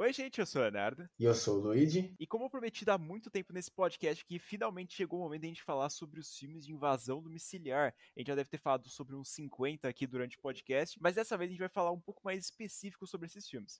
[0.00, 1.08] Oi, gente, eu sou o Leonardo.
[1.18, 2.14] E eu sou o Luigi.
[2.20, 5.50] E como prometido há muito tempo nesse podcast, que finalmente chegou o momento de a
[5.50, 7.92] gente falar sobre os filmes de invasão domiciliar.
[8.14, 11.36] A gente já deve ter falado sobre uns 50 aqui durante o podcast, mas dessa
[11.36, 13.76] vez a gente vai falar um pouco mais específico sobre esses filmes.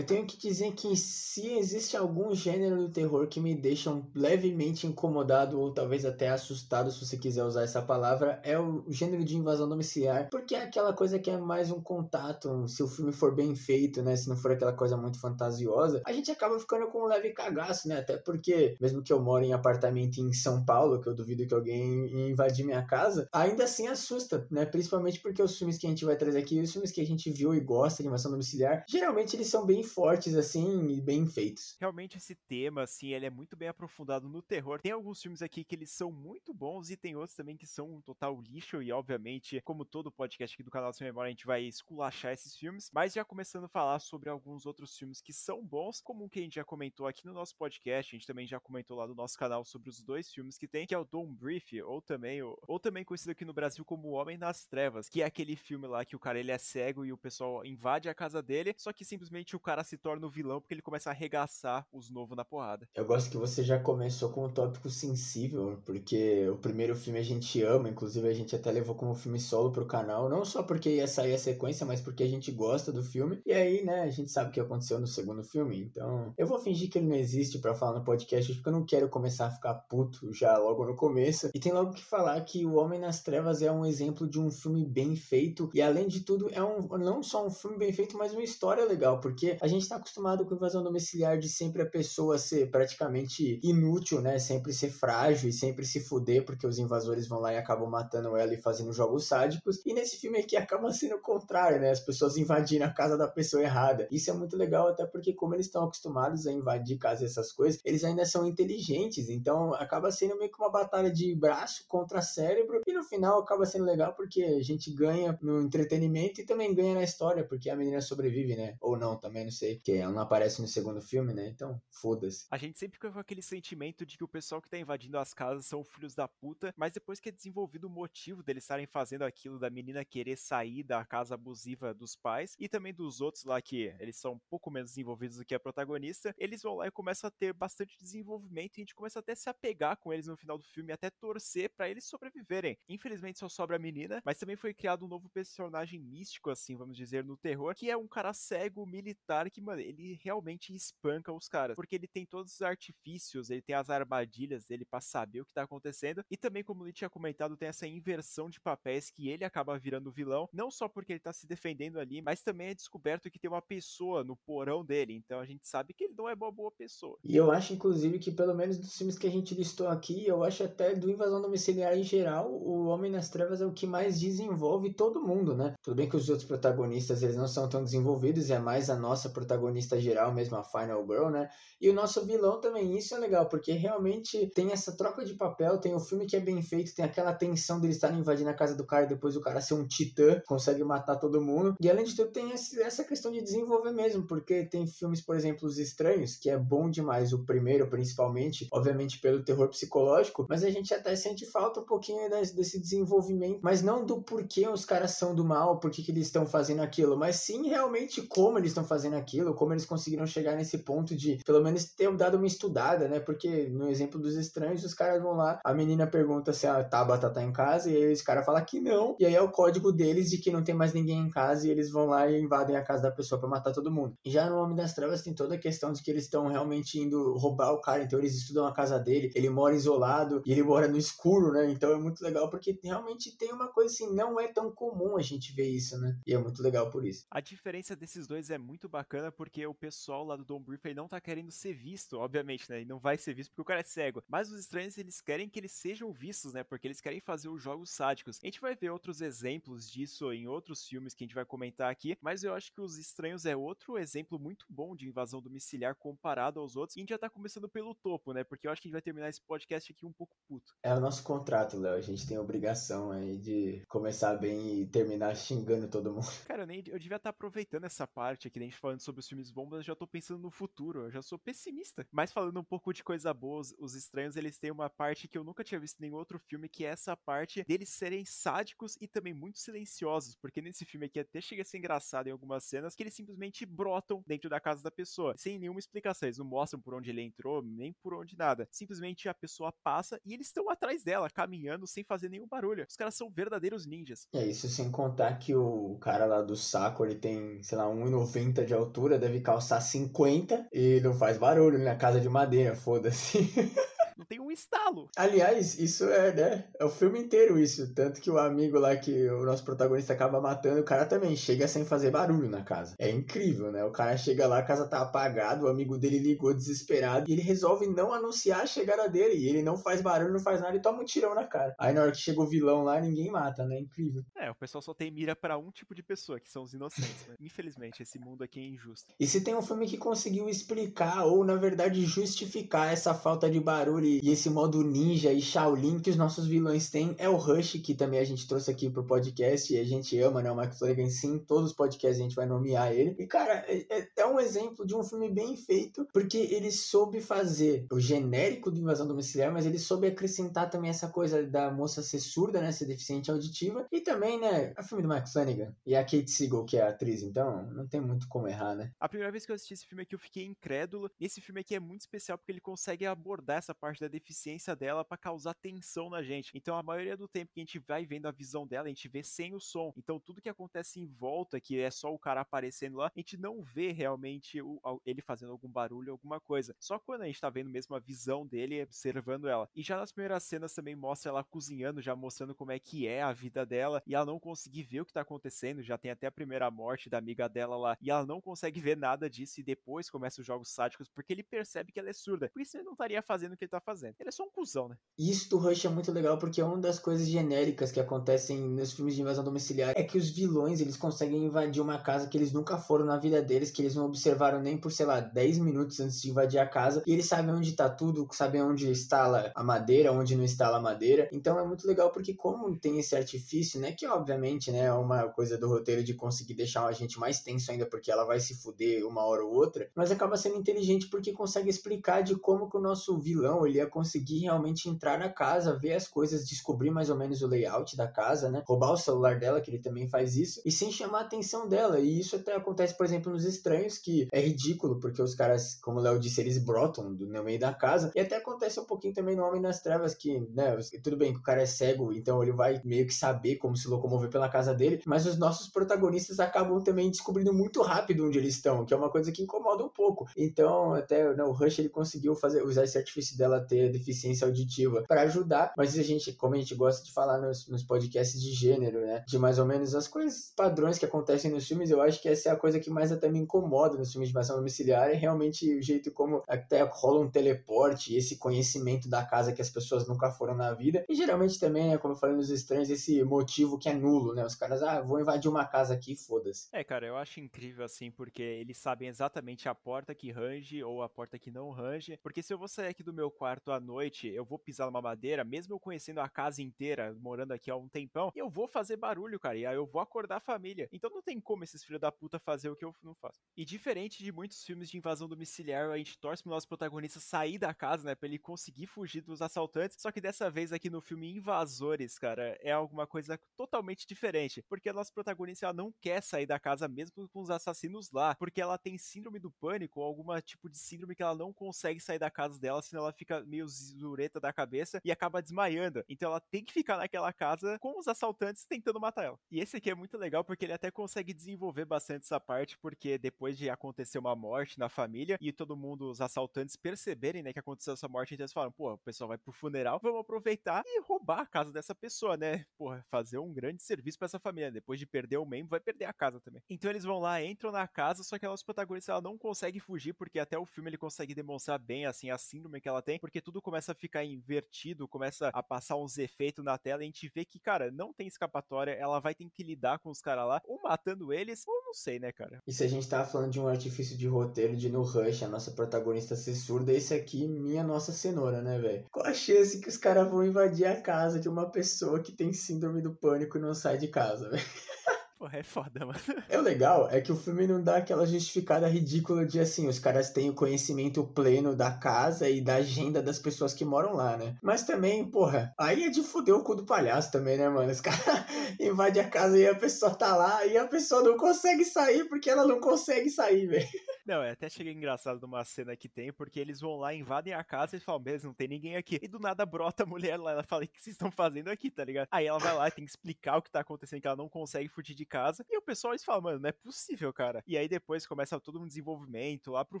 [0.00, 4.86] Eu tenho que dizer que se existe algum gênero do terror que me deixa levemente
[4.86, 9.36] incomodado ou talvez até assustado, se você quiser usar essa palavra, é o gênero de
[9.36, 13.34] invasão domiciliar, porque é aquela coisa que é mais um contato, se o filme for
[13.34, 17.02] bem feito, né, se não for aquela coisa muito fantasiosa, a gente acaba ficando com
[17.02, 20.98] um leve cagaço, né, até porque mesmo que eu moro em apartamento em São Paulo,
[21.02, 25.58] que eu duvido que alguém invadir minha casa, ainda assim assusta, né, principalmente porque os
[25.58, 28.02] filmes que a gente vai trazer aqui, os filmes que a gente viu e gosta
[28.02, 31.76] de invasão domiciliar, geralmente eles são bem fortes, assim, e bem feitos.
[31.80, 34.80] Realmente esse tema, assim, ele é muito bem aprofundado no terror.
[34.80, 37.94] Tem alguns filmes aqui que eles são muito bons e tem outros também que são
[37.94, 41.46] um total lixo e, obviamente, como todo podcast aqui do canal Sem Memória, a gente
[41.46, 42.90] vai esculachar esses filmes.
[42.92, 46.38] Mas já começando a falar sobre alguns outros filmes que são bons, como um que
[46.38, 49.14] a gente já comentou aqui no nosso podcast, a gente também já comentou lá no
[49.14, 52.42] nosso canal sobre os dois filmes que tem, que é o Don't Brief, ou também,
[52.42, 55.86] ou também conhecido aqui no Brasil como O Homem das Trevas, que é aquele filme
[55.86, 58.92] lá que o cara ele é cego e o pessoal invade a casa dele, só
[58.92, 62.36] que simplesmente o cara se torna o vilão porque ele começa a arregaçar os novos
[62.36, 62.88] na porrada.
[62.94, 67.22] Eu gosto que você já começou com um tópico sensível, porque o primeiro filme a
[67.22, 70.96] gente ama, inclusive a gente até levou como filme solo pro canal, não só porque
[70.96, 73.40] ia sair a sequência, mas porque a gente gosta do filme.
[73.46, 76.58] E aí, né, a gente sabe o que aconteceu no segundo filme, então eu vou
[76.58, 79.50] fingir que ele não existe para falar no podcast, porque eu não quero começar a
[79.50, 81.50] ficar puto já logo no começo.
[81.54, 84.50] E tem logo que falar que O Homem nas Trevas é um exemplo de um
[84.50, 88.16] filme bem feito, e além de tudo, é um não só um filme bem feito,
[88.16, 91.86] mas uma história legal, porque a gente está acostumado com invasão domiciliar de sempre a
[91.86, 94.38] pessoa ser praticamente inútil, né?
[94.38, 98.36] Sempre ser frágil e sempre se fuder, porque os invasores vão lá e acabam matando
[98.36, 99.80] ela e fazendo jogos sádicos.
[99.84, 101.90] E nesse filme aqui acaba sendo o contrário, né?
[101.90, 104.08] As pessoas invadindo a casa da pessoa errada.
[104.10, 107.52] Isso é muito legal, até porque, como eles estão acostumados a invadir casa e essas
[107.52, 109.28] coisas, eles ainda são inteligentes.
[109.28, 112.80] Então acaba sendo meio que uma batalha de braço contra cérebro.
[112.86, 116.94] E no final acaba sendo legal porque a gente ganha no entretenimento e também ganha
[116.94, 118.76] na história, porque a menina sobrevive, né?
[118.80, 121.48] Ou não, também não sei porque ela não aparece no segundo filme, né?
[121.48, 122.46] Então, foda-se.
[122.50, 125.34] A gente sempre fica com aquele sentimento de que o pessoal que tá invadindo as
[125.34, 129.22] casas são filhos da puta, mas depois que é desenvolvido o motivo deles estarem fazendo
[129.22, 133.60] aquilo, da menina querer sair da casa abusiva dos pais, e também dos outros lá
[133.60, 136.90] que eles são um pouco menos desenvolvidos do que a protagonista, eles vão lá e
[136.92, 140.28] começam a ter bastante desenvolvimento e a gente começa até a se apegar com eles
[140.28, 142.78] no final do filme, até torcer para eles sobreviverem.
[142.88, 146.96] Infelizmente só sobra a menina, mas também foi criado um novo personagem místico, assim, vamos
[146.96, 151.46] dizer, no terror, que é um cara cego militar que, mano, ele realmente espanca os
[151.46, 155.46] caras, porque ele tem todos os artifícios, ele tem as armadilhas dele para saber o
[155.46, 159.28] que tá acontecendo, e também, como ele tinha comentado, tem essa inversão de papéis que
[159.28, 162.74] ele acaba virando vilão, não só porque ele tá se defendendo ali, mas também é
[162.74, 166.28] descoberto que tem uma pessoa no porão dele, então a gente sabe que ele não
[166.28, 167.16] é uma boa pessoa.
[167.22, 170.42] E eu acho, inclusive, que pelo menos dos filmes que a gente listou aqui, eu
[170.42, 174.18] acho até do Invasão Domiciliar em geral, o Homem nas Trevas é o que mais
[174.18, 175.74] desenvolve todo mundo, né?
[175.82, 179.29] Tudo bem que os outros protagonistas, eles não são tão desenvolvidos, é mais a nossa
[179.30, 181.48] protagonista geral mesmo, a Final Girl, né?
[181.80, 185.78] E o nosso vilão também, isso é legal, porque realmente tem essa troca de papel,
[185.78, 188.74] tem o filme que é bem feito, tem aquela tensão dele estar invadindo a casa
[188.76, 191.74] do cara e depois o cara ser um titã, consegue matar todo mundo.
[191.80, 195.66] E além de tudo, tem essa questão de desenvolver mesmo, porque tem filmes, por exemplo,
[195.66, 200.70] Os Estranhos, que é bom demais, o primeiro principalmente, obviamente pelo terror psicológico, mas a
[200.70, 205.34] gente até sente falta um pouquinho desse desenvolvimento, mas não do porquê os caras são
[205.34, 209.16] do mal, por que eles estão fazendo aquilo, mas sim realmente como eles estão fazendo
[209.16, 209.19] aquilo,
[209.54, 213.20] como eles conseguiram chegar nesse ponto de, pelo menos, ter dado uma estudada, né?
[213.20, 217.30] Porque no exemplo dos estranhos, os caras vão lá, a menina pergunta se a Tabata
[217.30, 219.92] tá em casa, e aí os caras falam que não, e aí é o código
[219.92, 222.76] deles de que não tem mais ninguém em casa, e eles vão lá e invadem
[222.76, 224.14] a casa da pessoa para matar todo mundo.
[224.24, 226.98] E já no Homem das Trevas tem toda a questão de que eles estão realmente
[226.98, 230.62] indo roubar o cara, então eles estudam a casa dele, ele mora isolado, e ele
[230.62, 231.70] mora no escuro, né?
[231.70, 235.22] Então é muito legal, porque realmente tem uma coisa assim, não é tão comum a
[235.22, 236.16] gente ver isso, né?
[236.26, 237.24] E é muito legal por isso.
[237.30, 241.08] A diferença desses dois é muito bacana, porque o pessoal lá do Don Brief não
[241.08, 242.82] tá querendo ser visto, obviamente, né?
[242.82, 244.22] E não vai ser visto porque o cara é cego.
[244.28, 246.62] Mas os estranhos, eles querem que eles sejam vistos, né?
[246.62, 248.38] Porque eles querem fazer os jogos sádicos.
[248.42, 251.90] A gente vai ver outros exemplos disso em outros filmes que a gente vai comentar
[251.90, 255.94] aqui, mas eu acho que os estranhos é outro exemplo muito bom de invasão domiciliar
[255.94, 256.96] comparado aos outros.
[256.96, 258.44] E a gente já tá começando pelo topo, né?
[258.44, 260.74] Porque eu acho que a gente vai terminar esse podcast aqui um pouco puto.
[260.82, 261.94] É o nosso contrato, Léo.
[261.94, 266.28] A gente tem a obrigação aí de começar bem e terminar xingando todo mundo.
[266.46, 269.20] Cara, eu, nem, eu devia estar tá aproveitando essa parte aqui, a gente falando sobre
[269.20, 272.06] os filmes bombas, eu já tô pensando no futuro, eu já sou pessimista.
[272.10, 275.44] Mas falando um pouco de coisa boa, os estranhos, eles têm uma parte que eu
[275.44, 279.08] nunca tinha visto em nenhum outro filme, que é essa parte deles serem sádicos e
[279.08, 282.94] também muito silenciosos, porque nesse filme aqui até chega a ser engraçado em algumas cenas,
[282.94, 286.80] que eles simplesmente brotam dentro da casa da pessoa, sem nenhuma explicação, eles não mostram
[286.80, 288.68] por onde ele entrou, nem por onde nada.
[288.70, 292.86] Simplesmente a pessoa passa e eles estão atrás dela, caminhando sem fazer nenhum barulho.
[292.88, 294.26] Os caras são verdadeiros ninjas.
[294.32, 298.64] É isso sem contar que o cara lá do saco, ele tem, sei lá, 1,90
[298.64, 303.52] de altura, deve calçar 50 e não faz barulho na casa de madeira, foda-se.
[304.20, 305.08] não tem um estalo.
[305.16, 306.64] Aliás, isso é, né?
[306.78, 307.94] É o filme inteiro isso.
[307.94, 311.66] Tanto que o amigo lá que o nosso protagonista acaba matando, o cara também chega
[311.66, 312.94] sem fazer barulho na casa.
[312.98, 313.82] É incrível, né?
[313.82, 317.40] O cara chega lá, a casa tá apagada, o amigo dele ligou desesperado e ele
[317.40, 319.36] resolve não anunciar a chegada dele.
[319.36, 321.74] E ele não faz barulho, não faz nada e toma um tirão na cara.
[321.78, 323.78] Aí na hora que chega o vilão lá, ninguém mata, né?
[323.80, 324.22] Incrível.
[324.36, 327.26] É, o pessoal só tem mira para um tipo de pessoa, que são os inocentes.
[327.26, 327.36] Né?
[327.40, 329.14] Infelizmente, esse mundo aqui é injusto.
[329.18, 333.58] E se tem um filme que conseguiu explicar, ou na verdade justificar essa falta de
[333.58, 337.72] barulho e esse modo ninja e Shaolin que os nossos vilões têm é o Rush,
[337.84, 340.50] que também a gente trouxe aqui pro podcast e a gente ama, né?
[340.50, 343.14] O Max Flanagan, sim, todos os podcasts a gente vai nomear ele.
[343.18, 347.20] E, cara, é, é, é um exemplo de um filme bem feito, porque ele soube
[347.20, 352.02] fazer o genérico do Invasão Domiciliar, mas ele soube acrescentar também essa coisa da moça
[352.02, 352.72] ser surda, né?
[352.72, 353.86] Ser deficiente auditiva.
[353.92, 354.72] E também, né?
[354.76, 357.66] É o filme do Max Flanagan e a Kate Siegel, que é a atriz, então
[357.72, 358.92] não tem muito como errar, né?
[358.98, 361.10] A primeira vez que eu assisti esse filme aqui, eu fiquei incrédulo.
[361.20, 365.04] Esse filme aqui é muito especial porque ele consegue abordar essa parte da deficiência dela
[365.04, 366.50] para causar tensão na gente.
[366.54, 369.08] Então a maioria do tempo que a gente vai vendo a visão dela, a gente
[369.08, 369.92] vê sem o som.
[369.96, 373.36] Então tudo que acontece em volta, que é só o cara aparecendo lá, a gente
[373.36, 376.74] não vê realmente o, ele fazendo algum barulho, alguma coisa.
[376.78, 379.68] Só quando a gente tá vendo mesmo a visão dele observando ela.
[379.74, 383.22] E já nas primeiras cenas também mostra ela cozinhando, já mostrando como é que é
[383.22, 385.82] a vida dela e ela não conseguir ver o que tá acontecendo.
[385.82, 388.96] Já tem até a primeira morte da amiga dela lá e ela não consegue ver
[388.96, 392.48] nada disso e depois começa os jogos sádicos porque ele percebe que ela é surda.
[392.52, 393.89] Por isso ele não estaria fazendo o que ele tá fazendo.
[394.18, 394.96] Ele é só um cuzão, né?
[395.18, 398.92] Isso do Rush é muito legal porque é uma das coisas genéricas que acontecem nos
[398.92, 402.52] filmes de invasão domiciliar é que os vilões eles conseguem invadir uma casa que eles
[402.52, 406.00] nunca foram na vida deles, que eles não observaram nem por, sei lá, 10 minutos
[406.00, 409.62] antes de invadir a casa, e eles sabem onde tá tudo, sabem onde instala a
[409.62, 411.28] madeira, onde não instala a madeira.
[411.32, 415.28] Então é muito legal porque como tem esse artifício, né, que obviamente, né, é uma
[415.28, 418.54] coisa do roteiro de conseguir deixar a gente mais tenso ainda porque ela vai se
[418.54, 422.76] fuder uma hora ou outra, mas acaba sendo inteligente porque consegue explicar de como que
[422.76, 427.10] o nosso vilão ele ia conseguir realmente entrar na casa, ver as coisas, descobrir mais
[427.10, 428.62] ou menos o layout da casa, né?
[428.66, 431.98] Roubar o celular dela, que ele também faz isso, e sem chamar a atenção dela.
[431.98, 435.98] E isso até acontece, por exemplo, nos estranhos, que é ridículo, porque os caras, como
[435.98, 438.10] o Léo disse, eles brotam do, no meio da casa.
[438.14, 441.38] E até acontece um pouquinho também no Homem das Trevas, que, né, tudo bem que
[441.38, 444.74] o cara é cego, então ele vai meio que saber como se locomover pela casa
[444.74, 448.96] dele, mas os nossos protagonistas acabam também descobrindo muito rápido onde eles estão, que é
[448.96, 450.26] uma coisa que incomoda um pouco.
[450.36, 455.04] Então, até né, o Rush ele conseguiu fazer usar esse artifício dela ter deficiência auditiva
[455.06, 458.52] para ajudar, mas a gente, como a gente gosta de falar nos, nos podcasts de
[458.52, 459.24] gênero, né?
[459.26, 462.48] De mais ou menos as coisas padrões que acontecem nos filmes, eu acho que essa
[462.48, 465.78] é a coisa que mais até me incomoda nos filmes de invasão domiciliar, é realmente
[465.78, 470.30] o jeito como até rola um teleporte, esse conhecimento da casa que as pessoas nunca
[470.30, 471.04] foram na vida.
[471.08, 474.44] E geralmente também, né, como eu falei nos estranhos, esse motivo que é nulo, né?
[474.44, 476.68] Os caras, ah, vou invadir uma casa aqui, foda-se.
[476.72, 481.02] É, cara, eu acho incrível assim, porque eles sabem exatamente a porta que range ou
[481.02, 482.18] a porta que não range.
[482.22, 485.02] Porque se eu vou sair aqui do meu quarto à noite, eu vou pisar numa
[485.02, 488.96] madeira, mesmo eu conhecendo a casa inteira, morando aqui há um tempão, eu vou fazer
[488.96, 490.88] barulho, cara, e aí eu vou acordar a família.
[490.92, 493.40] Então não tem como esses filhos da puta fazer o que eu não faço.
[493.56, 497.58] E diferente de muitos filmes de invasão domiciliar, a gente torce pro nosso protagonista sair
[497.58, 499.96] da casa, né, pra ele conseguir fugir dos assaltantes.
[500.00, 504.62] Só que dessa vez aqui no filme Invasores, cara, é alguma coisa totalmente diferente.
[504.68, 508.34] Porque a nossa protagonista ela não quer sair da casa mesmo com os assassinos lá,
[508.34, 512.00] porque ela tem síndrome do pânico ou algum tipo de síndrome que ela não consegue
[512.00, 516.04] sair da casa dela, senão ela fica meio zureta da cabeça e acaba desmaiando.
[516.08, 519.38] Então ela tem que ficar naquela casa com os assaltantes tentando matar ela.
[519.50, 523.18] E esse aqui é muito legal porque ele até consegue desenvolver bastante essa parte, porque
[523.18, 527.58] depois de acontecer uma morte na família e todo mundo, os assaltantes, perceberem, né, que
[527.58, 531.00] aconteceu essa morte, então eles falam, pô, o pessoal vai pro funeral, vamos aproveitar e
[531.00, 532.64] roubar a casa dessa pessoa, né?
[532.76, 534.70] Pô, fazer um grande serviço para essa família.
[534.70, 536.62] Depois de perder o membro, vai perder a casa também.
[536.68, 539.80] Então eles vão lá, entram na casa, só que a nossa protagonista ela não consegue
[539.80, 543.18] fugir, porque até o filme ele consegue demonstrar bem, assim, a síndrome que ela tem,
[543.30, 547.06] porque tudo começa a ficar invertido, começa a passar uns efeitos na tela, e a
[547.06, 550.48] gente vê que, cara, não tem escapatória, ela vai ter que lidar com os caras
[550.48, 552.60] lá, ou matando eles, ou não sei, né, cara.
[552.66, 555.48] E se a gente tava falando de um artifício de roteiro de No Rush, a
[555.48, 559.06] nossa protagonista ser surda, esse aqui, minha nossa cenoura, né, velho?
[559.12, 562.52] Qual a chance que os caras vão invadir a casa de uma pessoa que tem
[562.52, 564.64] síndrome do pânico e não sai de casa, velho?
[565.40, 566.20] Porra, é foda, mano.
[566.50, 569.98] É o legal é que o filme não dá aquela justificada ridícula de assim, os
[569.98, 574.36] caras têm o conhecimento pleno da casa e da agenda das pessoas que moram lá,
[574.36, 574.54] né?
[574.62, 577.90] Mas também, porra, aí é de fuder o cu do palhaço também, né, mano?
[577.90, 578.44] Os caras
[578.78, 582.50] invadem a casa e a pessoa tá lá e a pessoa não consegue sair porque
[582.50, 583.88] ela não consegue sair, velho.
[584.26, 587.64] Não, é até chega engraçado numa cena que tem, porque eles vão lá, invadem a
[587.64, 589.18] casa e falam, beleza, não tem ninguém aqui.
[589.22, 591.90] E do nada brota a mulher lá, ela fala, o que vocês estão fazendo aqui,
[591.90, 592.28] tá ligado?
[592.30, 594.48] Aí ela vai lá e tem que explicar o que tá acontecendo, que ela não
[594.48, 595.64] consegue fugir de casa.
[595.68, 597.62] E o pessoal, eles falam, mano, não é possível, cara.
[597.66, 600.00] E aí depois começa todo um desenvolvimento, lá pro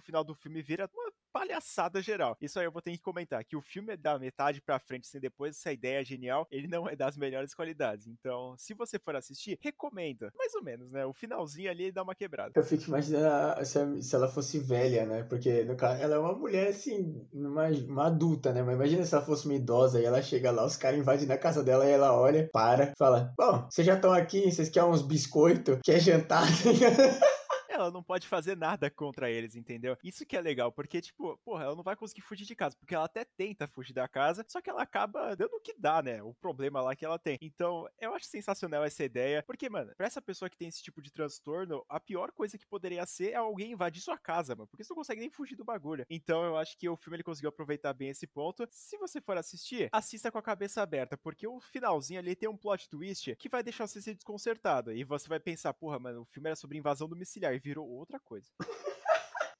[0.00, 2.36] final do filme vira uma palhaçada geral.
[2.40, 5.06] Isso aí eu vou ter que comentar, que o filme é da metade pra frente,
[5.08, 8.06] assim, depois dessa ideia genial, ele não é das melhores qualidades.
[8.06, 10.32] Então, se você for assistir, recomenda.
[10.36, 11.04] Mais ou menos, né?
[11.06, 12.52] O finalzinho ali dá uma quebrada.
[12.54, 15.22] Eu fico imaginando se, se ela fosse velha, né?
[15.24, 18.62] Porque, no caso, ela é uma mulher, assim, uma, uma adulta, né?
[18.62, 21.38] Mas imagina se ela fosse uma idosa e ela chega lá, os caras invadem na
[21.38, 25.02] casa dela e ela olha, para, fala: Bom, vocês já estão aqui, vocês querem uns
[25.02, 25.78] biscoitos?
[25.84, 26.46] Quer jantar?
[27.80, 29.96] ela não pode fazer nada contra eles, entendeu?
[30.02, 32.94] Isso que é legal, porque, tipo, porra, ela não vai conseguir fugir de casa, porque
[32.94, 36.22] ela até tenta fugir da casa, só que ela acaba dando o que dá, né?
[36.22, 37.38] O problema lá que ela tem.
[37.40, 41.02] Então, eu acho sensacional essa ideia, porque, mano, pra essa pessoa que tem esse tipo
[41.02, 44.84] de transtorno, a pior coisa que poderia ser é alguém invadir sua casa, mano, porque
[44.84, 46.04] você não consegue nem fugir do bagulho.
[46.08, 48.66] Então, eu acho que o filme ele conseguiu aproveitar bem esse ponto.
[48.70, 52.56] Se você for assistir, assista com a cabeça aberta, porque o finalzinho ali tem um
[52.56, 54.92] plot twist que vai deixar você ser desconcertado.
[54.92, 58.18] E você vai pensar, porra, mano, o filme era sobre invasão domiciliar e virou outra
[58.18, 58.50] coisa.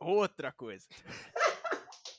[0.01, 0.87] outra coisa.